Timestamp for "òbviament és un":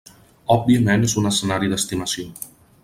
0.55-1.31